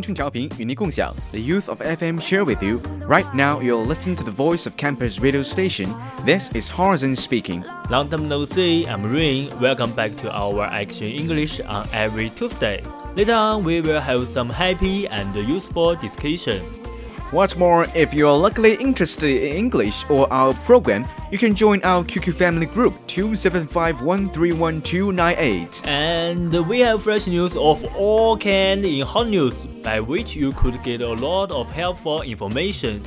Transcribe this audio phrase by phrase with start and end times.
[0.00, 2.78] 春调频与您共享，The youth of FM share with you.
[3.08, 5.94] Right now, you're listening to the voice of campus radio station.
[6.24, 7.62] This is Horizon speaking.
[7.90, 8.86] Long time no see.
[8.86, 9.50] I'm Rain.
[9.60, 12.82] Welcome back to our Action English on every Tuesday.
[13.14, 16.62] Later on, we will have some happy and useful discussion.
[17.31, 22.03] What's more, if you're luckily interested in English or our program, you can join our
[22.03, 25.87] QQ family group 275131298.
[25.87, 30.83] And we have fresh news of all kind in hot news, by which you could
[30.83, 33.01] get a lot of helpful information.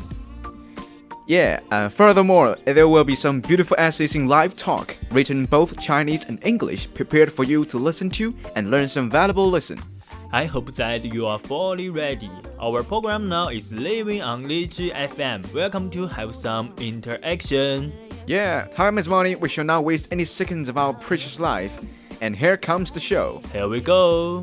[1.27, 6.25] Yeah, uh, furthermore, there will be some beautiful essays in live talk, written both Chinese
[6.25, 9.83] and English, prepared for you to listen to and learn some valuable lesson.
[10.35, 12.29] I hope that you are fully ready.
[12.61, 15.55] Our program now is living on Liji FM.
[15.55, 17.93] Welcome to have some interaction.
[18.27, 19.37] Yeah, time is money.
[19.37, 21.81] We shall not waste any seconds of our precious life.
[22.21, 23.43] And here comes the show.
[23.53, 24.43] Here we go.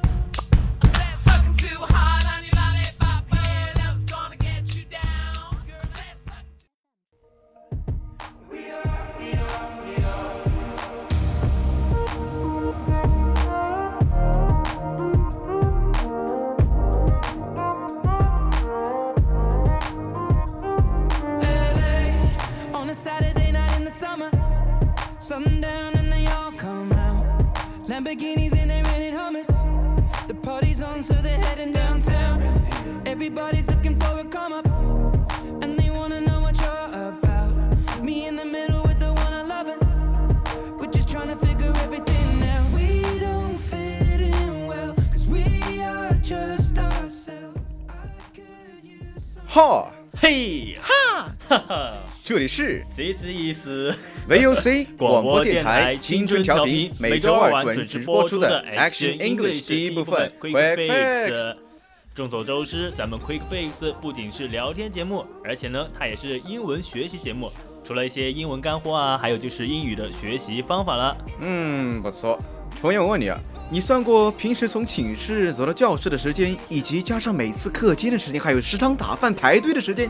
[49.53, 51.93] 哈，嘿，哈，哈哈。
[52.23, 53.67] 这里是 This is
[54.29, 61.57] VOC 广播电台青春调频，每周二准时播出的 Action English 第一部分 Quick Fix。
[62.15, 67.51] 众所周知，咱们 Quick Fix 不仅是聊天节目，而且呢，它也是英文学习节目。
[67.83, 71.17] 除了一些英文干货啊，还有就是英语的学习方法了。
[71.41, 72.39] 嗯，不错。
[72.79, 73.37] 重阳，我问你啊，
[73.73, 80.09] 你算过平时从寝室走到教室的时间，以及加上每次课间的时间，还有食堂打饭排队的时间？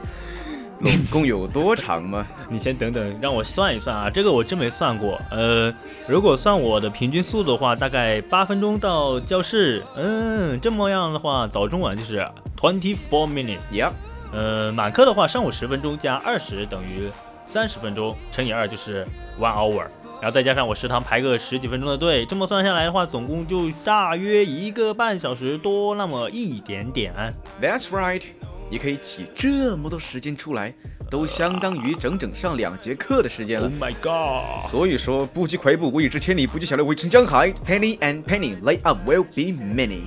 [0.84, 2.26] 总共有多长吗？
[2.50, 5.22] 你先等等，让我算一算啊，这个我真没算过。
[5.30, 5.72] 呃，
[6.08, 9.86] 如果算我的平均速度的话，大概八分钟到教室。
[9.96, 12.28] 嗯，这么样的话，早中晚就是
[12.60, 13.60] twenty four minutes。
[13.72, 13.92] Yep。
[14.34, 17.12] 呃，满课的话，上午十分钟加二十等于
[17.46, 19.06] 三十分钟，乘以二就是
[19.40, 19.86] one hour，
[20.22, 27.12] 然后再加上我食堂排个十几分钟的队，这么算下来的话，总共就大约一个半小时多那么一点点。
[27.60, 28.22] That's right。
[28.70, 30.74] 你可以挤这么多时间出来，
[31.10, 33.68] 都相当于整整上两节课的时间了。
[33.68, 34.64] Oh my god！
[34.70, 37.52] 所以说，不积跬步，无以至千里；不积小流，未成江海。
[37.52, 40.04] Penny and penny lay up will be many。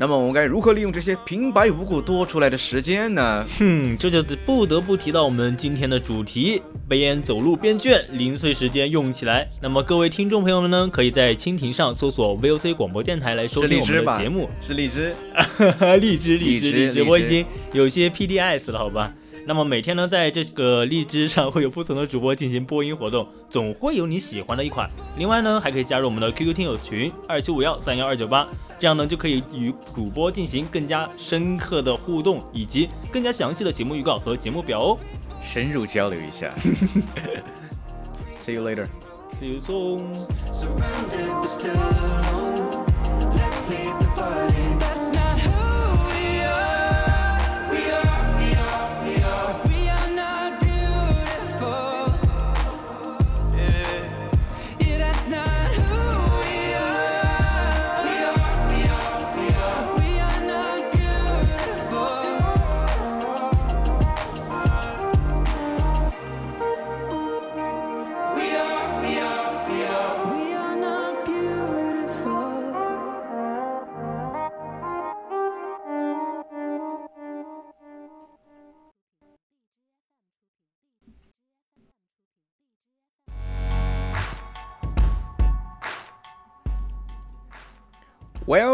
[0.00, 3.44] 那么我们该如何利用这些平白无故多出来的时间呢？
[3.58, 9.46] 哼，这就不得不提到我们今天的主题：边走路边卷，零碎时间用起来。
[9.60, 14.48] 那么各位听众朋友们呢，可以在蜻蜓上搜索 VOC 广播电台来收听我们的节目。
[14.62, 15.14] 是荔枝，
[16.00, 17.44] 荔枝，荔枝，荔枝，我已经
[17.74, 19.12] 有些 PDS 了，好吧。
[19.46, 24.88] 那么每天呢，在这个荔枝上会有不同的主播进行播音活动，总会有你喜欢的一款。
[25.18, 28.46] 另外呢，还可以加入我们的 QQ 听友群二七五幺三幺二九八，
[28.78, 34.98] 这样呢就可以与主播进行更加深刻的互动，以及更加详细的节目预告和节目表哦，
[35.42, 36.54] 深入交流一下。
[38.42, 38.86] See you later.
[39.40, 40.16] See you soon.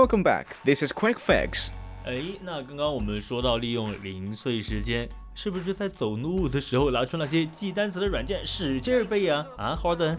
[0.07, 0.47] Welcome back.
[0.65, 1.71] This is Quick Fix.
[2.05, 9.45] 哎，那刚刚我们说到利用零碎时间，是不是在走路的时候拿出那些记单词的软件使劲背呀？
[9.59, 10.17] 啊，好的。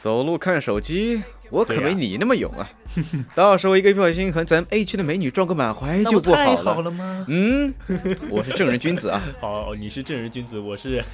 [0.00, 2.66] 走路看手机，我可没你那么勇啊！
[3.36, 6.74] 到时候一个不小心和咱 A 区的美女撞个满怀就不好了。
[6.74, 7.26] 好了吗？
[7.28, 7.74] 嗯，
[8.30, 9.20] 我是正人君子啊。
[9.38, 11.04] 好，你是正人君子，我是。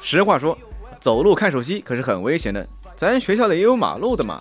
[0.00, 0.56] 实话说，
[1.00, 2.64] 走路看手机可是很危险的。
[2.94, 4.40] 咱学校里也有马路的嘛。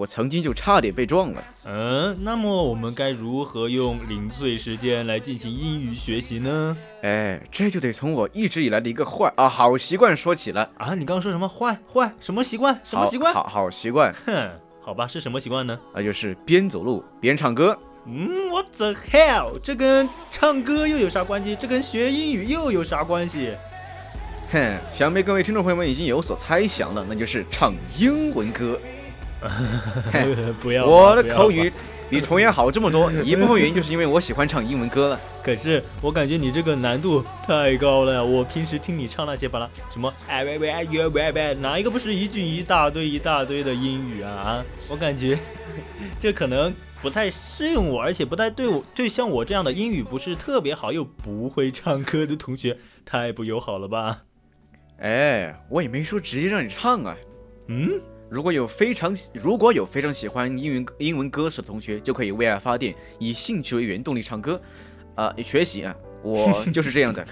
[0.00, 1.44] 唉，我曾经就差点被撞了。
[1.66, 6.74] 嗯，那么我们该如何用零碎时间来进行英语学习呢？
[7.02, 10.94] 哎，这就得从我一直以来的一个坏啊好习惯说起了啊！
[10.94, 12.80] 你刚刚说什么坏坏什么习惯？
[12.82, 13.34] 什么习惯？
[13.34, 14.14] 好好习惯。
[14.24, 14.50] 哼，
[14.80, 15.78] 好吧，是什么习惯呢？
[15.94, 17.78] 那就是边走路边唱歌。
[18.06, 19.58] 嗯，What the hell？
[19.62, 21.54] 这跟唱歌又有啥关系？
[21.60, 23.54] 这跟学英语又有啥关系？
[24.50, 28.80] 哼，想必各位听众朋友们已经有所猜想了，那就是唱英文歌。
[30.60, 30.86] 不要！
[30.86, 31.72] 我的口语
[32.08, 35.20] 比重言好这么多， 一部分原因就是因为我喜欢唱英文歌了。
[35.42, 38.22] 可是我感觉你这个难度太高了呀！
[38.22, 44.64] 我平时听你唱那些巴拉什么哎喂喂哎呦喂喂，哪一个不是一句一大堆一大堆的英语啊啊！
[44.88, 45.38] 我感觉
[46.18, 52.76] 这可能不太适用我，而且不太对我对像我这样的英语不是特别好又不会唱歌的同学
[53.06, 54.24] 太不友好了吧？
[54.98, 57.16] 哎，我也没说直接让你唱啊。
[57.68, 57.98] 嗯。
[58.30, 64.60] 如果有非常如果有非常喜欢英文英文歌手的同学，就可以为爱发电，以兴趣为原动力唱歌，
[65.16, 67.26] 啊，学习啊，我 就是这样的。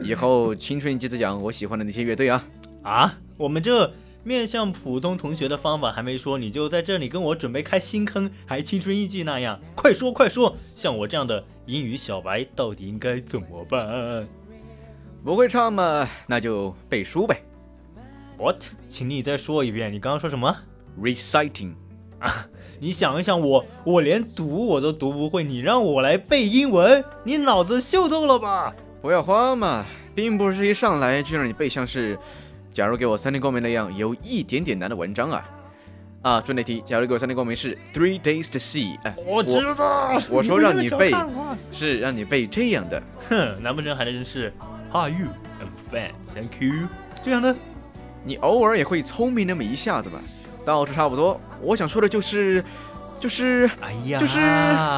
[0.00, 2.44] 以后青春记得讲我喜欢的那些乐队啊
[2.82, 3.18] 啊！
[3.36, 3.92] 我们这
[4.22, 10.54] 面向普通同学的方法还没说，你就在这里跟我准备开新坑，还青春一记那样，快说快说！
[10.76, 14.28] 像我这样的英语小白到底应该怎么办？
[15.24, 17.42] 不会唱嘛，那就背书呗。
[18.42, 18.64] What？
[18.88, 20.52] 请你再说一遍，你刚刚说什么
[21.00, 21.74] ？Reciting
[22.18, 22.44] 啊！
[22.80, 28.74] 你想一想，我我连读我都读不会，你让我来背英文，你脑子秀逗了吧？
[29.00, 32.18] 不要慌嘛，并不是一上来就让你背像是，
[32.74, 35.44] 假如给我三天光明那样有一点点难的文章啊！
[36.22, 41.12] 啊，重点题，假如给我三天光明是 Three days to see，哎，我知道，我说让你背
[41.72, 44.52] 是让你背这样的，哼，难不成还真是
[44.90, 45.28] How are you?
[45.60, 46.88] I'm fine, thank you。
[47.22, 47.54] 这样的。
[48.24, 50.20] 你偶尔也会聪明那么一下子吧，
[50.64, 51.40] 倒是差不多。
[51.60, 52.64] 我想说的就是，
[53.18, 54.40] 就是，哎呀，就是，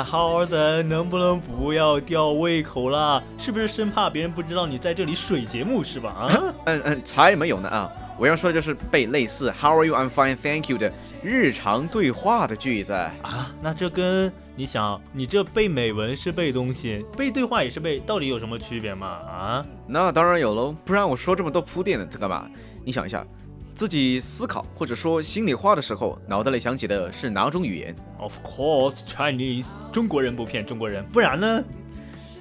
[0.04, 3.22] 好儿子，能不能不要吊胃口啦？
[3.38, 6.10] 是不是生怕别人不知道你在这里水节目是吧？
[6.10, 7.90] 啊，嗯 嗯，才没有呢啊！
[8.16, 9.92] 我要说的就是背类似 How are you?
[9.92, 13.52] I'm fine, thank you 的日常对话的句子啊。
[13.60, 19.06] 那这跟你想，你这背美文是背东西，背对话也是背，到底有什么区别吗？
[19.06, 19.66] 啊？
[19.88, 22.46] 那当然有喽，不然我说这么多铺垫的这干嘛？
[22.84, 23.26] 你想一下，
[23.74, 29.76] 自己思考或者说心里话的时候，脑袋里想起的是哪种语言？Of course, Chinese。
[29.90, 31.64] 中国人不骗中国人，不然呢？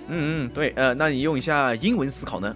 [0.10, 2.56] 嗯嗯，对，呃，那你用一下英文思考呢？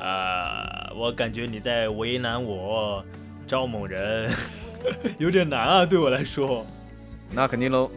[0.00, 3.04] 啊，我感觉你在为难我，
[3.48, 4.30] 赵某人，
[5.18, 6.64] 有点难啊，对我来说。
[7.32, 7.90] 那肯定喽，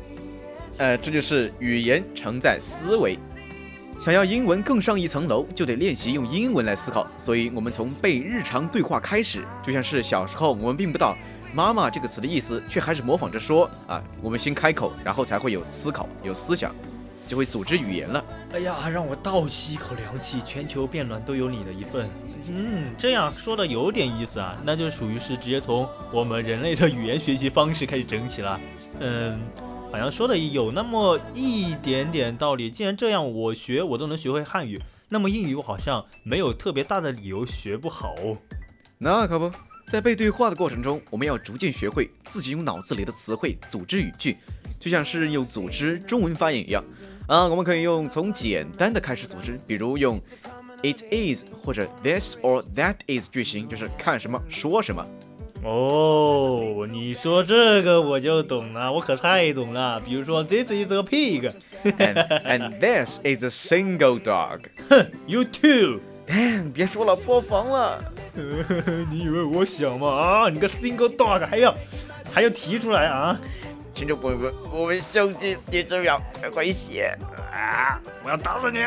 [0.77, 3.19] 呃，这就是语言承载思维。
[4.03, 7.05] 想要英文更上一层楼，就得练习用英文来思考。
[7.19, 11.15] 所以，我们从背日常对话开始，就像是小时候我们并不知道
[11.53, 16.73] 妈妈这个词的意思却还是模仿着说啊，我们先开口，然后才会有思考、有思想，
[17.27, 18.25] 就会组织语言了。
[18.53, 22.09] 哎呀，让我倒吸一口凉气，全球变暖都有你的一份。
[22.47, 28.59] 嗯，这样说的有点意思啊，那就属于是直接从我们人类的语言学习方式开始整起了。
[28.99, 29.39] 嗯，
[29.91, 32.71] 好像说的有那么一点点道理。
[32.71, 38.37] 既然这样，我学我都能学会汉语，那么英语我好像没有特别大的理由学不好哦。
[38.97, 39.51] 那可不，
[39.87, 44.37] 在背对话的过程中，我们要逐渐学会自己用脑子里的词汇组织语句，
[44.79, 46.81] 就像是用组织中文发音一样。
[47.27, 50.17] 啊，我们可以用从简单的开始组织，比如用
[50.83, 55.05] it is 或者 this or that is 句型，就是看什么说什么。
[55.63, 59.99] 哦，你说这个我就懂了，我可太懂了。
[59.99, 61.51] 比如说，this is a pig
[61.83, 64.61] and, and this is a single dog。
[64.89, 65.99] 哼，you too。
[66.73, 68.03] 别说了，破防了。
[69.11, 70.09] 你以为我想吗？
[70.09, 71.75] 啊，你个 single dog 还要
[72.33, 73.39] 还要提出来啊？
[73.93, 76.19] 听众朋友们，我们兄弟你这样
[76.55, 77.15] 危险
[77.53, 77.99] 啊！
[78.23, 78.79] 我要打死你！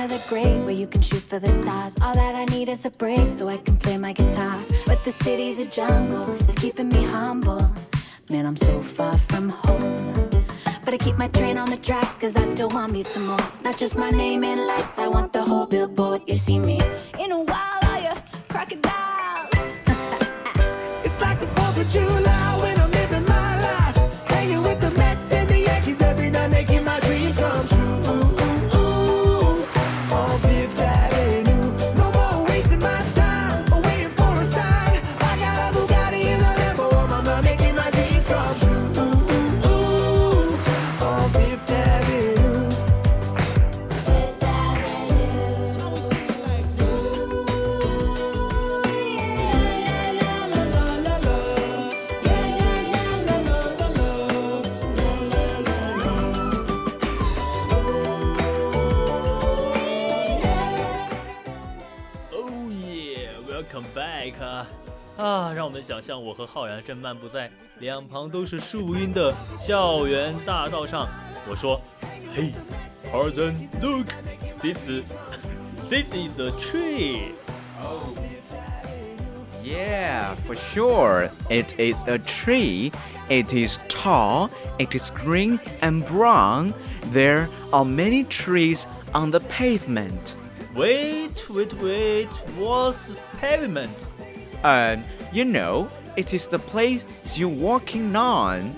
[0.00, 1.96] Of the great where you can shoot for the stars.
[2.00, 4.58] All that I need is a break so I can play my guitar.
[4.86, 7.70] But the city's a jungle, it's keeping me humble.
[8.30, 10.30] Man, I'm so far from home.
[10.84, 13.46] But I keep my train on the tracks cause I still want me some more.
[13.62, 16.22] Not just my name and lights, I want the whole billboard.
[16.26, 16.80] You see me
[17.18, 18.14] in a while, are you
[18.48, 19.50] crocodiles?
[21.04, 22.37] It's like the 4th of July
[65.67, 71.07] 我们想象我和浩然正漫步在两旁都是树荫的校园大道上。
[71.49, 71.81] 我说：“
[72.33, 72.53] Hey,
[73.11, 74.07] Tarzan, look,
[74.61, 75.03] this is
[75.89, 77.33] this is a tree.”
[79.61, 81.29] Yeah, for sure.
[81.49, 82.91] It is a tree.
[83.29, 84.49] It is tall.
[84.77, 86.73] It is green and brown.
[87.11, 90.35] There are many trees on the pavement.
[90.75, 92.29] Wait, wait, wait.
[92.57, 93.95] What's pavement?
[94.63, 97.04] And you know, it is the place
[97.34, 98.74] you're walking on.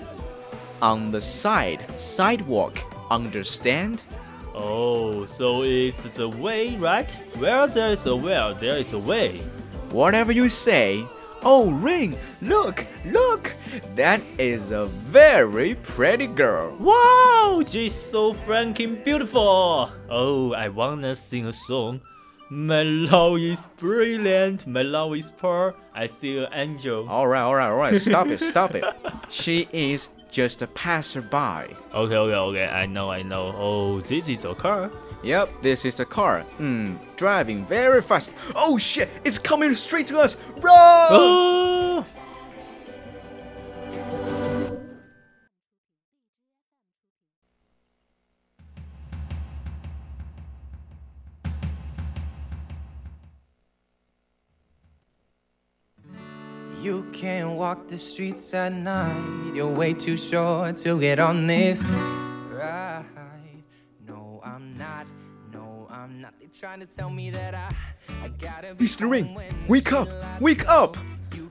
[0.81, 2.79] On the side, sidewalk.
[3.09, 4.03] Understand?
[4.53, 7.11] Oh, so it's the way, right?
[7.37, 9.37] Where there is a well, there is a way.
[9.91, 11.05] Whatever you say.
[11.43, 13.53] Oh, Ring, look, look.
[13.95, 16.75] That is a very pretty girl.
[16.79, 19.89] Wow, she's so franking beautiful.
[20.09, 22.01] Oh, I wanna sing a song.
[22.53, 24.67] My love is brilliant.
[24.67, 25.73] My love is pure.
[25.95, 27.07] I see an angel.
[27.07, 28.01] All right, all right, all right.
[28.01, 28.83] Stop it, stop it.
[29.29, 31.31] She is just a passerby.
[31.31, 32.67] Okay, okay, okay.
[32.67, 33.55] I know, I know.
[33.57, 34.91] Oh, this is a car.
[35.23, 36.41] Yep, this is a car.
[36.57, 38.33] Hmm, driving very fast.
[38.53, 40.35] Oh shit, it's coming straight to us.
[40.57, 41.07] Run!
[41.11, 42.05] Oh.
[56.81, 59.53] You can't walk the streets at night.
[59.53, 61.91] You're way too short to get on this
[62.51, 63.05] ride.
[64.07, 65.05] No, I'm not.
[65.53, 66.33] No, I'm not.
[66.39, 67.69] They're trying to tell me that I,
[68.23, 68.85] I gotta be.
[68.85, 69.07] Mr.
[69.07, 70.09] Ring, wake up!
[70.41, 70.97] Wake up!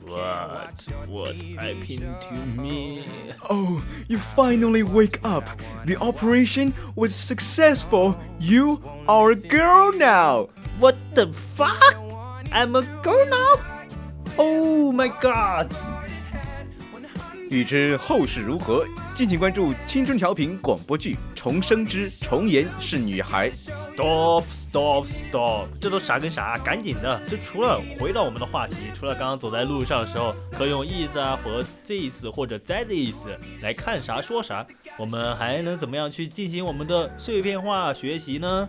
[0.04, 0.88] What?
[1.06, 3.06] What happened to me?
[3.48, 5.48] Oh, you finally wake up.
[5.84, 8.18] The operation was successful.
[8.40, 10.48] You are a girl now.
[10.80, 11.94] What the fuck?
[12.50, 13.79] I'm a girl now?
[14.40, 15.70] Oh my god!
[17.50, 23.50] 欲知后事如何，敬请关注青春调频广播剧《重生之重言是女孩》。
[23.54, 25.66] Stop, stop, stop！
[25.78, 26.56] 这都啥跟啥？
[26.56, 27.20] 赶紧的！
[27.28, 33.26] 这除了回到我们的话题，除了刚刚走在路上的时候可以用 is 啊或 this 或者 that is
[33.60, 34.66] 来看啥说啥，
[34.96, 38.66] 我们还能怎么样去进行我们的碎片化学习呢？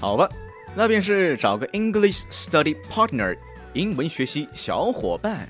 [0.00, 0.28] 好吧，
[0.74, 3.36] 那便是找个 English study partner，
[3.74, 5.48] 英文学习小伙伴。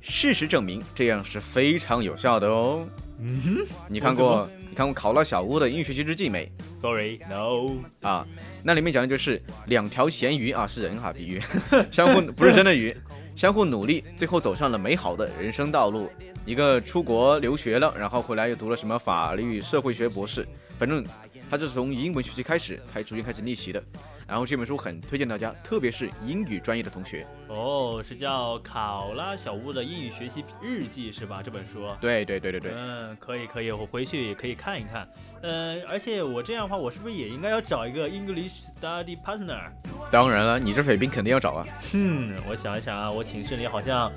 [0.00, 2.86] 事实证明这样是非常有效的哦。
[3.18, 7.72] 嗯哼，你看过你看过考拉小屋的英语学习日记没？？Sorry，No。
[8.02, 8.26] 啊，
[8.62, 11.42] 那里面讲的就是两条咸鱼啊，是人哈，比喻，
[11.90, 12.94] 相互不是真的鱼，
[13.34, 16.10] 相互努力，最后走上了美好的人生道路。
[16.46, 20.46] 一个出国留学了，然后回来又读了什么法律、社会学博士，
[20.78, 21.04] 反正
[21.50, 23.82] 他就是从英文学习开始，才逐渐开始逆袭的。
[24.26, 27.26] 然后这本书很推荐大家，特别是英语专业的同学。
[27.46, 31.42] 哦，是叫考拉小屋的英语学习日记是吧？
[31.44, 31.86] 这本书。
[32.00, 35.06] 对对对对对，嗯，可以可以，我回去也可以看一看。
[35.42, 39.70] 呃，而且我这样的话，我是不是也应该要找一个 English study partner？
[40.10, 41.66] 当然了，你这水平肯定要找啊。
[41.92, 44.10] 哼，我想一想啊，我寝室里好像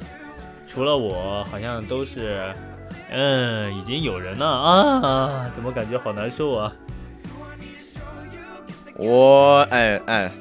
[0.77, 2.53] 除了我，好像都是，
[3.09, 6.71] 嗯，已经有人了啊，怎么感觉好难受啊？
[8.95, 10.31] 我哎哎，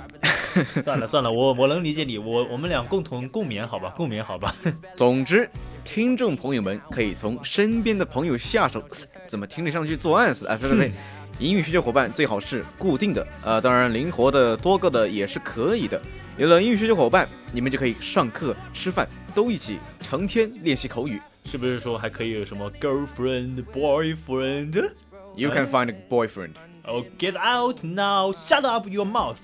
[0.82, 4.54] 算了算了，我我能理解你，我我们俩共同共勉好吧，共勉好吧。
[4.96, 5.46] 总之，
[5.84, 8.82] 听众朋友们可以从身边的朋友下手，
[9.26, 10.50] 怎么听着上去作案似的？
[10.52, 10.92] 哎，呸呸呸！
[11.38, 16.00] 英语学习伙伴最好是固定的，呃，当然灵活的、多个的也是可以的。
[16.38, 19.06] 有了英语学习伙伴，你们就可以上课、吃饭
[19.38, 21.20] 都一起，成天练习口语。
[21.44, 26.54] 是不是说还可以有什么 girlfriend、boyfriend？You can find a boyfriend.
[26.82, 28.32] Oh, get out now!
[28.32, 29.38] Shut up your mouth!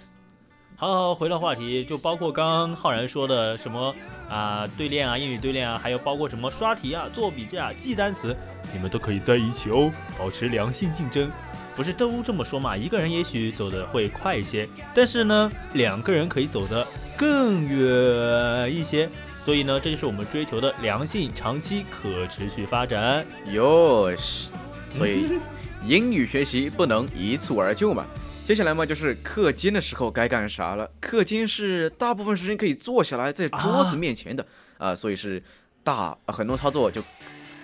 [0.74, 3.94] 好好，回到话题，就包括刚刚浩然说的什么
[4.28, 8.36] 啊、对练啊，英语对练啊，还有包括什么刷题啊、做笔记啊、记单词，
[8.72, 11.30] 你们都可以在一起哦，保持良性竞争。
[11.76, 12.76] 不是都这么说嘛？
[12.76, 16.84] 一个人也许走的会快一些，但是呢，两个人可以走的
[17.16, 19.08] 更远一些。
[19.44, 23.26] 所以呢，这就是我们追求的良性、长期、可持续发展。
[23.52, 24.48] 哟西，
[24.96, 25.38] 所以
[25.86, 28.06] 英语学习不能一蹴而就嘛。
[28.46, 30.90] 接下来嘛，就是课间的时候该干啥了。
[30.98, 34.46] 课间是大部分时间可以坐下来在桌子面前的
[34.78, 35.42] 啊、所以是
[35.82, 37.02] 大、呃很多操作就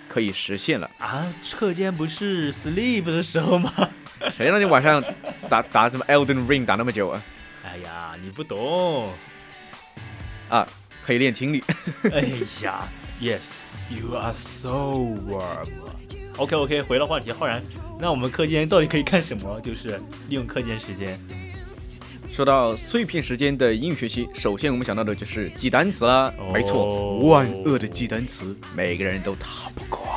[0.07, 0.87] 可以实现了。
[0.99, 3.73] 啊，课间不是 sleep 的时候吗？
[4.31, 5.03] 谁让你晚上
[5.49, 7.23] 打打什么 Elden Ring 打那么久啊？
[7.65, 9.11] 哎呀，你不懂。
[10.47, 10.67] 啊，
[11.05, 11.63] 可以练听力。
[12.11, 12.21] 哎
[12.63, 12.87] 呀
[13.21, 15.67] ，Yes，you are so warm。
[16.37, 17.61] OK OK，回到话题，浩然，
[17.99, 19.59] 那我们课间到底可以干什么？
[19.61, 21.19] 就是利用课间时间。
[22.31, 26.33] 说到碎片时间的英语学习，首先我们想到的就是记单词啦。
[26.39, 30.07] 哦没错，万恶的记单词，每个人都逃不过。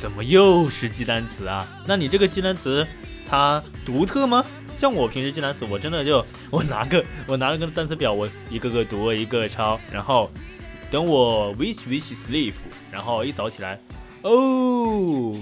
[0.00, 1.64] 怎么又是记单词啊？
[1.86, 2.84] 那你这个记单词
[3.32, 4.44] 它独特吗？
[4.76, 10.30] 像我平时记单词，我真的就 我拿个我拿了个单词表，我一个个读，一个个抄，然后
[10.90, 12.52] 等我 wish wish sleep，
[12.90, 13.80] 然后一早起来，
[14.20, 15.34] 哦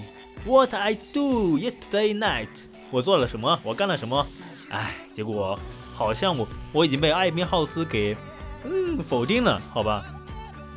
[0.46, 2.46] ，what I do yesterday night，
[2.92, 3.58] 我做了什么？
[3.64, 4.24] 我干了什么？
[4.70, 5.58] 哎，结果
[5.92, 8.16] 好像我我已经被艾宾浩斯给
[8.64, 10.04] 嗯否定了，好吧？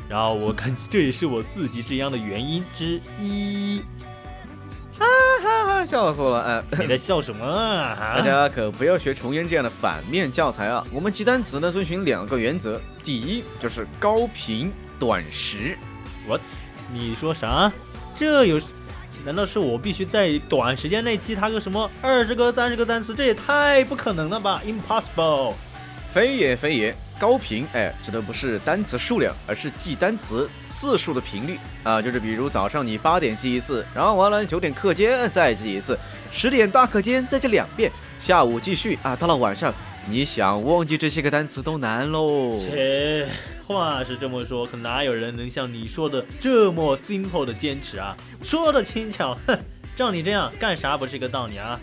[0.09, 3.83] 然后我感觉这也是我自己这样的原因之一。
[5.43, 6.63] 哈哈哈，笑死我了！
[6.71, 8.15] 哎、你在笑什么啊？
[8.15, 10.81] 大家可不要学重烟这样的反面教材啊！
[10.89, 15.77] 我们记单词呢，遵循两个原则，第一就是高频短时。
[16.25, 16.39] 我，
[16.93, 17.69] 你说啥？
[18.15, 18.59] 这有？
[19.25, 23.13] 难道是我必须在短时间内记它个什么二十个、三十个单词？
[23.13, 25.53] 这也太不可能了吧！Impossible！
[26.13, 31.99] 非也非也，高频哎，指的不是单词数量，而是记单词次数的频率啊。
[31.99, 35.97] 就是比如早上你八点记一次，然后完了九点课间再记一次，
[36.31, 39.73] 十点大课间再记两遍，下午继续啊，到了晚上
[40.07, 42.55] 你想忘记这些个单词都难喽。
[42.59, 43.27] 切，
[43.65, 48.15] 话是这么说，可哪有人能像你说的这么 simple 的坚持啊？
[48.43, 49.57] 说的轻巧，哼，
[49.95, 51.79] 照你这样干啥不是一个道理啊？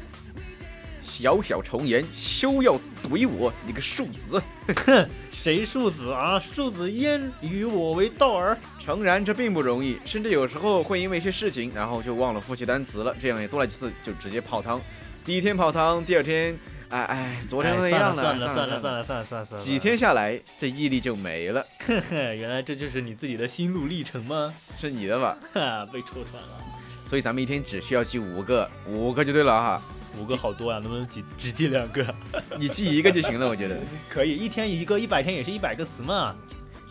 [1.20, 2.72] 小小重言，休要
[3.04, 4.42] 怼我，你个庶子！
[4.86, 6.40] 哼，谁庶子啊？
[6.40, 8.56] 庶子焉与我为道儿？
[8.82, 14.80] 诚然，这并不容易，甚至有时候会因为一些事情，然后就忘了复习单词了，这样也多来几次就直接泡汤。
[15.22, 21.62] 第一天泡汤，第二天，哎哎，昨天哎那样算了算了算了了算了算了算了算了，几天下来，这毅力就没了。
[21.80, 24.54] 呵呵，原来这就是你自己的心路历程吗？
[24.78, 25.38] 是你的吧？
[25.52, 26.58] 哈，被戳穿了。
[27.06, 29.82] 所以咱们一天只需要记五个，五个就对了哈。
[30.18, 32.14] 五个好多啊、能不能只只记两个？
[32.58, 33.78] 你记一个就行了，我觉得。
[34.08, 36.34] 可以，一天一个，一百天也是一百个词嘛。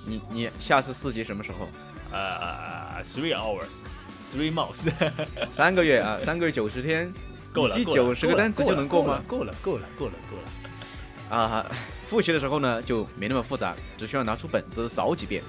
[0.05, 1.67] 你你下次四级什么时候？
[2.11, 4.89] 呃，three hours，three months，
[5.51, 7.11] 三个月啊，三个月九十天，
[7.53, 9.21] 够了，你记九十个单词就能过吗？
[9.27, 11.37] 够了，够了，够了，够了。
[11.37, 11.65] 啊，
[12.07, 15.43] 复习的时候呢就没那么复杂，只需要拿出本子扫几遍。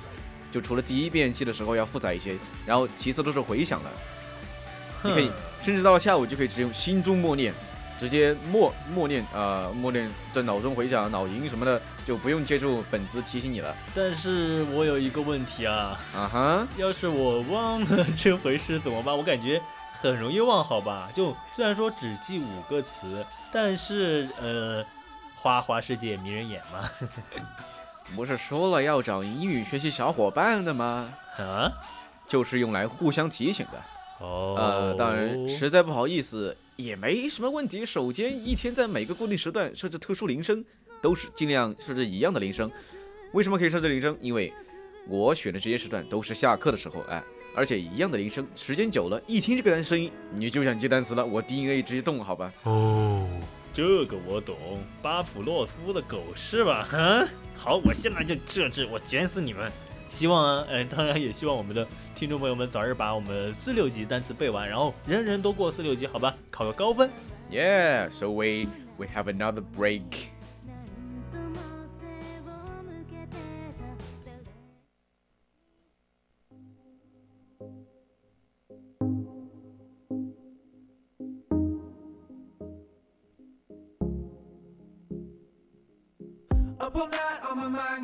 [0.52, 3.90] 就除了第一遍记的时候要复杂一些，然后其次都是回想了。
[5.04, 5.30] 你可以，
[5.62, 7.52] 甚至到了下午就可以只用心中默念
[7.98, 13.76] 直接默默念啊、呃默念在脑中回想脑银什么的，就不用借助本子提醒你了。
[13.94, 19.14] 但是我有一个问题啊，啊哈，要是我忘了这回事怎么办？
[19.14, 19.60] 我感觉
[19.92, 21.10] 很容易忘，好吧？
[21.14, 24.82] 就虽然说只记五个词，但是呃，
[25.36, 26.88] 花花世界迷人眼嘛。
[28.16, 31.12] 不是说了要找英语学习小伙伴的吗？
[31.36, 31.70] 啊？
[32.26, 33.78] 就是用来互相提醒的。
[34.20, 37.84] 哦，呃，当然，实在不好意思，也没什么问题。
[37.84, 40.64] 首先一天在每个固定时段设置特殊铃声，
[41.00, 42.70] 都是尽量设置一样的铃声。
[43.32, 44.16] 为什么可以设置铃声？
[44.20, 44.52] 因为
[45.08, 47.22] 我选的这些时段都是下课的时候，哎，
[47.54, 52.52] 而且一样的铃声，时间久了，一听这个单声音，你就想记单词了，我 DNA 直接动，好吧？
[52.64, 53.26] 哦，
[53.72, 54.56] 这个我懂，
[55.00, 56.86] 巴甫洛夫的狗是吧？
[56.90, 59.72] 哼，好，我现在就设置，我卷死你们！
[60.10, 66.34] 希望啊，嗯、当然也希望我们的听众朋友们早日把我们四六级单词背完，然后人人都过四六级，好吧？
[66.50, 67.08] 考个高分。
[67.50, 68.66] Yeah, so we
[68.98, 70.02] we have another break.《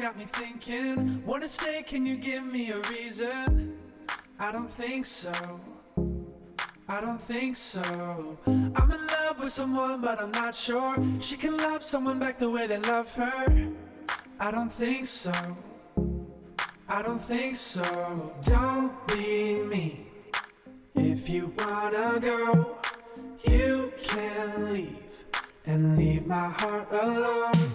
[0.06, 1.20] got me thinking.
[1.26, 3.76] Wanna stay, can you give me a reason?
[4.38, 5.32] I don't think so.
[6.86, 8.38] I don't think so.
[8.46, 10.96] I'm in love with someone, but I'm not sure.
[11.18, 13.72] She can love someone back the way they love her.
[14.38, 15.34] I don't think so.
[16.88, 18.32] I don't think so.
[18.42, 20.06] Don't be me.
[20.94, 22.76] If you wanna go,
[23.42, 25.24] you can leave
[25.66, 27.72] and leave my heart alone.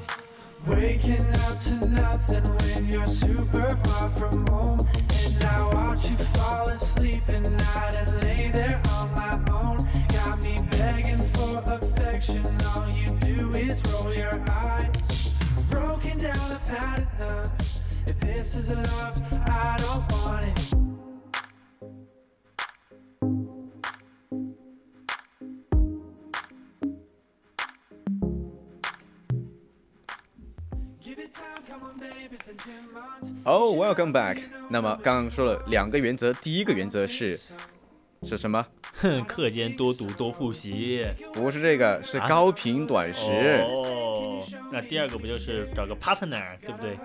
[0.68, 4.88] Waking up to nothing when you're super far from home.
[5.26, 9.88] And I watch you fall asleep at night and lay there on my own.
[10.10, 12.46] Got me begging for affection.
[12.76, 15.34] All you do is roll your eyes.
[15.70, 17.52] Broken down, I've had enough.
[18.06, 20.91] If this is love, I don't want it.
[33.44, 34.38] Oh, welcome back.
[34.70, 37.38] 那么刚刚说了两个原则，第一个原则是
[38.24, 38.66] 是什么？
[39.02, 41.06] 哼，课间多读多复习。
[41.34, 43.22] 不是这个，是高频短时。
[43.68, 46.98] 哦，那第二个不就是找个 partner，对不对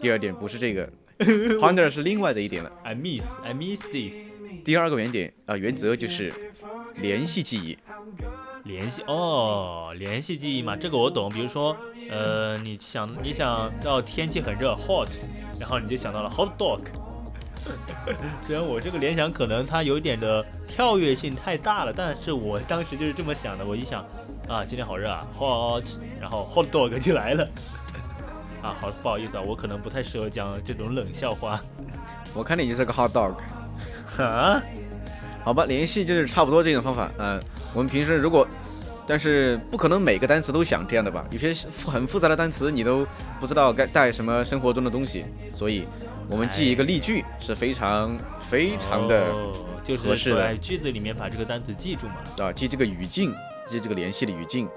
[0.00, 2.70] 第二点不是这个，partner 是另外的一点了。
[2.82, 4.28] ？I miss, I miss this。
[4.64, 6.32] 第二个原点啊、原则就是
[6.96, 7.78] 联系记忆。
[8.68, 11.28] 联系哦，联系记忆嘛，这个我懂。
[11.30, 11.74] 比如说，
[12.10, 15.08] 呃，你想你想到天气很热 hot，
[15.58, 16.80] 然后你就想到了 hot dog。
[18.46, 23.64] 虽然我这个联想可能它有一点的跳跃性太大了，但是我当时就是这么想的。
[23.64, 24.04] 我一想
[24.48, 27.48] 啊，今天好热啊，hot，然后 hot dog 就来了。
[28.62, 31.58] 啊，好，不好意思啊，我可能不太适合讲这种冷笑话。
[32.34, 33.34] 我看你就是个 hot dog。
[34.22, 34.62] 啊，
[35.44, 37.10] 好吧，联系就是差不多这种方法。
[37.18, 37.40] 嗯、
[37.74, 38.46] 我们平时如果，
[39.06, 41.24] 但是不可能每个单词都想这样的吧？
[41.30, 43.06] 有些复很复杂的单词你都
[43.40, 45.84] 不知道该带什么生活中的东西，所以
[46.28, 48.14] 我们记一个例句是非常
[48.50, 52.16] 非常的哦、就是合适的说在句子里面把这个单词记住嘛。
[52.38, 53.32] 啊，记这个语境，
[53.66, 54.68] 记这个联系的语境，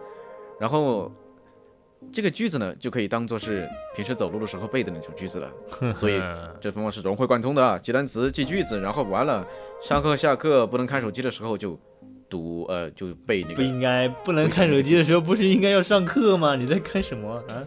[0.58, 1.12] 然后
[2.12, 5.52] 这个句子呢就可以当做是平时走路的时候背的那种句子了。
[5.94, 6.22] 所以
[6.60, 9.46] 这方法是融会贯通的啊，记单词、记句子，然后完了，
[9.84, 11.78] 上课下课不能看手机的时候就
[12.30, 16.56] 读呃就背那个，不应该不能看手机的时候，不是应该要上课吗？
[16.56, 17.64] 你在干什么啊？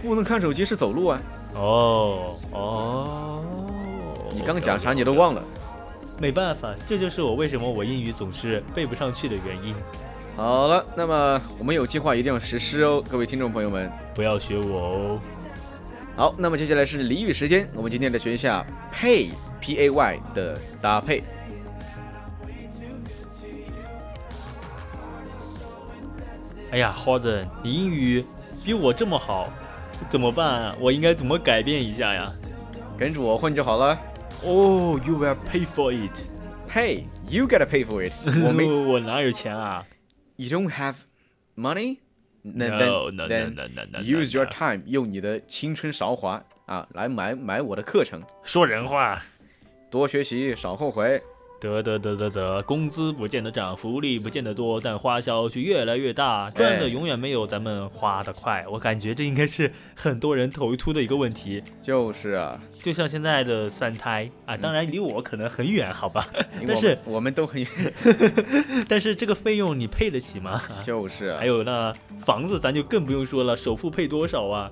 [0.00, 1.22] 不能看手机是走路啊。
[1.54, 3.44] 哦哦，
[4.32, 5.44] 你刚讲啥你都忘了。
[6.18, 9.74] 没办法，这就是我为什么我英语总是背不上去的原因。
[10.34, 13.90] 好了，那么我们有计划一定要实施哦，各位听众朋友们。
[14.14, 15.20] 不要学我哦。
[16.16, 21.22] 好，那么接下来是俚语时间，我们今天来学一下 pay p a y 的搭配。
[26.70, 28.24] 哎呀，花子，你英语
[28.64, 29.50] 比我这么好，
[30.08, 30.76] 怎么办啊？
[30.80, 32.32] 我应该怎么改变一下呀？
[32.98, 33.98] 跟着我混就好了。
[34.44, 36.24] 哦、y o u will pay for it。
[36.70, 39.84] Hey, you gotta pay for it 我没我哪有钱啊
[40.42, 40.96] You don't have
[41.54, 41.98] money?
[42.44, 48.20] Then, No, then, no, then no, no, no, no, use your time，用你的青春韶华啊来买买我的课程。
[48.42, 49.22] 说人话。
[49.88, 51.22] 多学习，少后悔。
[51.62, 58.64] 得得得得得，工资不见得涨，福利不见得多，但花销却越来越大，赚的永远没有咱们花的快。
[58.68, 61.62] 我感觉这应该是很多人头秃的一个问题。
[61.80, 66.26] 就是啊，就像现在的三胎啊，当然离我可能很远，好吧？
[66.66, 67.70] 但是我们我们都很远
[68.88, 70.60] 但是这个费用你配得起吗？
[70.84, 74.68] 就是啊还，有那房子咱就更不用说了，首付配多少啊？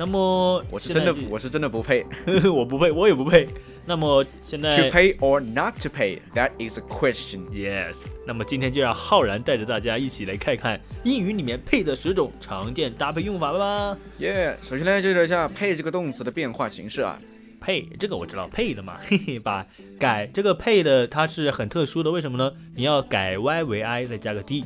[0.00, 2.06] 那么我是真的我是真的不配。
[2.50, 3.46] 我不配，我也不配。
[3.84, 7.40] 那么现在 To pay or not to pay, that is a question.
[7.50, 13.94] Yes，那么今天就让浩然带着大家一起来看看英语里面配的十种常见搭配用法吧。
[14.18, 17.20] Yeah，首先来介绍一下配这个动词的变化形式啊。
[17.60, 19.66] 配这个我知道，配的嘛，嘿嘿，把
[19.98, 22.50] 改这个配的它是很特殊的，为什么呢？
[22.74, 24.64] 你要改 y 为 i 再加个 d，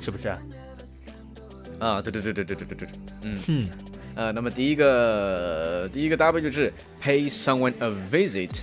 [0.00, 0.38] 是不是啊？
[1.78, 2.88] 啊，对对对对对对对对，
[3.22, 3.68] 嗯嗯，
[4.14, 6.72] 呃，那么第一个第一个搭配就是
[7.02, 8.60] pay someone a visit，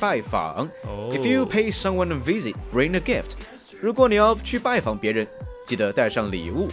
[0.00, 0.66] 拜访。
[0.86, 3.32] 哦 If you pay someone a visit, bring a gift。
[3.80, 5.26] 如果你要去拜访别人，
[5.66, 6.68] 记得带上礼物。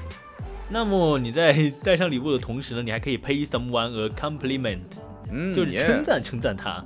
[0.70, 6.82] 那么你在带上礼物的同时呢，你还可以 pay someone a compliment，嗯，就是称赞称赞他。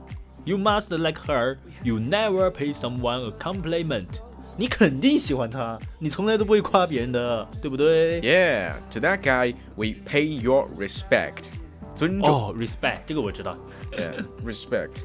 [0.45, 1.58] You must like her.
[1.84, 4.19] You never pay someone a compliment.
[4.57, 11.49] 你肯定喜欢他，你从来都不会夸别人的，对不对？Yeah, to that guy we pay your respect，
[11.93, 12.29] 尊重。
[12.29, 13.57] 哦，respect 这个我知道。
[13.91, 15.03] Yeah, respect.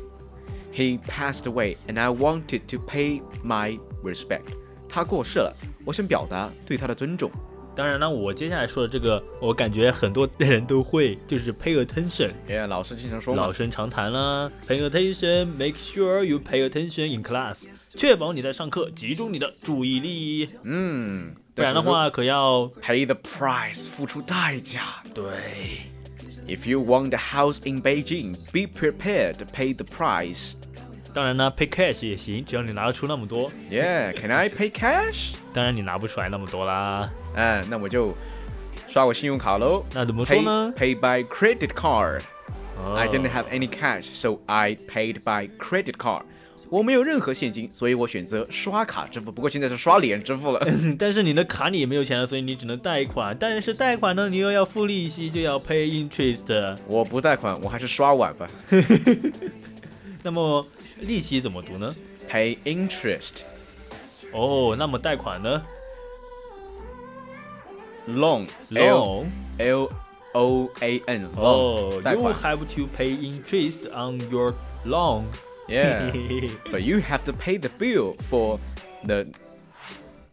[0.72, 4.54] He passed away, and I wanted to pay my respect.
[4.88, 5.52] 他过世了，
[5.84, 7.28] 我想表达对他的尊重。
[7.76, 13.52] 当然呢，我接下来说的这个，我感觉很多人都会，就是 pay attention，Yeah，老师经常说老。
[13.52, 14.50] 生常谈啦。
[14.66, 24.80] Pay attention，make sure you pay attention in class，确保你在上课集中你的注意力，嗯，不然的话可要，pay the price，付出代价。
[25.14, 25.24] 对。
[26.48, 30.54] If you want a house in Beijing, be prepared to pay the price.
[31.12, 33.50] 当然呢，pay cash 也行，只要你拿得出那么多。
[33.70, 35.34] Yeah, can I pay cash?
[35.52, 37.10] 当然你拿不出来那么多啦。
[37.34, 38.12] 嗯，那我就
[38.88, 39.84] 刷我信用卡喽。
[39.94, 42.20] 那怎么说呢？pay by credit card.
[42.82, 46.22] 哦 I didn't have any cash, so I paid by credit card.
[46.70, 49.32] 我没有任何现金，所以我选择刷卡支付。
[49.32, 50.64] 不过现在是刷脸支付了。
[50.96, 53.36] 但是你的卡里也没有钱了，所以你只能贷款。
[53.38, 56.76] 但是贷款呢，你又要付利息，就要 pay interest。
[56.86, 58.48] 我不贷款，我还是刷碗吧。
[60.22, 60.64] 那么
[61.00, 61.94] 利息怎么读呢
[62.30, 63.40] ？Pay interest.
[64.32, 65.60] 哦，那么贷款呢
[68.09, 68.47] Loan.
[68.71, 69.25] ？loan。
[69.57, 69.89] L
[70.33, 71.29] O A N.
[71.35, 72.01] 哦 Loan.
[72.03, 72.33] 贷，you 款。
[72.35, 74.53] have to pay interest on your
[74.85, 75.23] loan。
[75.67, 76.11] Yeah.
[76.71, 78.59] But you have to pay the bill for
[79.03, 79.25] the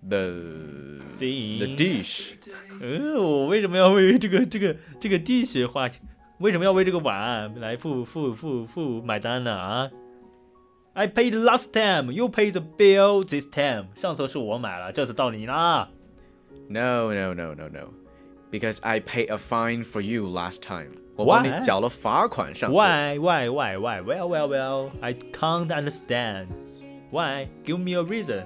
[0.07, 1.59] the Thing.
[1.59, 2.33] the dish.
[2.81, 6.03] 呃，我为什么要为这个这个这个 dish 花钱？
[6.39, 9.53] 为什么要为这个碗来付付付付买单呢？
[9.55, 9.91] 啊？
[10.95, 13.87] I paid last time, you pay the bill this time。
[13.95, 15.89] 上次是我买了，这次到你啦。
[16.69, 17.89] No, no, no, no, no.
[18.51, 20.91] Because I paid a fine for you last time.
[21.17, 21.61] 我帮你 Why?
[21.63, 22.77] 缴了罚款上次。
[22.77, 24.01] Why why why why?
[24.03, 26.47] Well well well, I can't understand.
[27.11, 27.49] Why?
[27.65, 28.45] Give me a reason.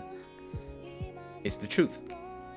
[1.44, 1.90] It's the truth.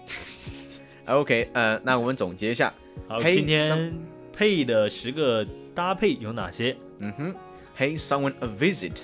[1.05, 2.73] OK，呃，那我们总结一下。
[3.07, 3.99] 好， Pay 今 some- 天
[4.33, 6.75] 配的十个搭配有哪些？
[6.99, 7.35] 嗯哼，
[7.77, 8.97] pay someone a visit,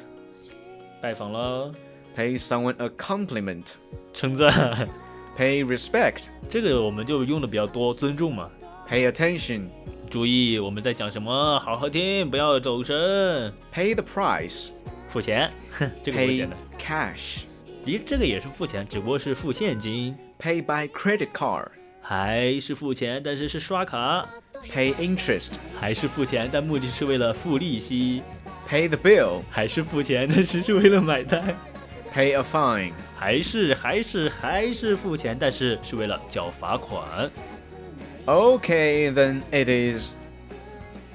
[1.01, 1.71] 拜访了，
[2.15, 3.69] pay someone a compliment,
[4.13, 4.87] 称赞，
[5.40, 8.50] Pay respect, 这个我们就用的比较多，尊重嘛。
[8.86, 9.62] pay attention,
[10.10, 13.50] 注意我们在讲什么，好好听，不要走神。
[13.74, 14.68] pay the price,
[15.08, 16.58] 付钱， 哼，这个不简单。
[16.78, 17.44] cash,
[17.86, 21.68] 咦，这个也是付钱，只不过是付现金，pay by credit card,
[22.02, 24.28] 还是付钱，但是是刷卡
[24.70, 28.22] ，pay interest, 还是付钱，但目的是为了付利息
[28.68, 31.56] ，pay the bill, 还是付钱，但是是为了买单，
[32.14, 32.92] pay a fine.
[33.16, 37.30] 还是还是还是付钱，但是是为了缴罚款。
[38.26, 40.10] Okay, then it is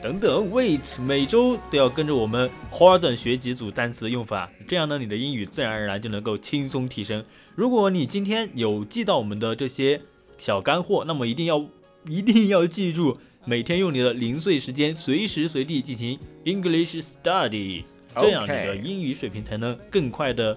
[0.02, 7.24] 等等，wait，每周都要跟着我们花钻学几组单词的用法，这样呢，你的英语自然而然就能够轻松提升。
[7.56, 10.02] 如果你今天有记到我们的这些
[10.38, 11.66] 小干货，那么一定要
[12.08, 17.84] 一定要记住，每天用你的零碎时间，随时随地进行 English study，
[18.18, 20.56] 这样你的英语水平才能更快的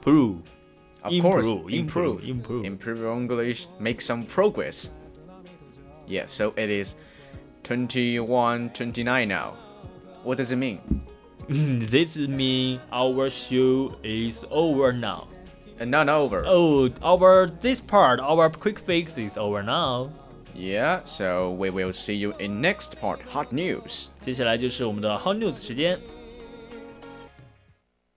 [0.00, 0.38] prove。
[1.04, 2.64] Of course, Improve, improve, improve.
[2.64, 4.92] improve your English, make some progress.
[6.06, 6.94] Yeah, so it is
[7.64, 9.56] 21, 29 now.
[10.22, 10.80] What does it mean?
[11.48, 15.26] This mean our show is over now.
[15.80, 16.44] And not over.
[16.46, 20.10] Oh, our this part, our quick fix is over now.
[20.54, 24.10] Yeah, so we will see you in next part, hot news.
[24.20, 25.98] 接下来就是我们的 hot news 时间。